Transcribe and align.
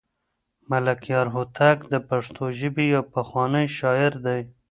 ملکیار 0.69 1.27
هوتک 1.35 1.77
د 1.93 1.95
پښتو 2.09 2.43
ژبې 2.59 2.83
یو 2.95 3.03
پخوانی 3.13 3.65
شاعر 3.77 4.13
دی. 4.25 4.41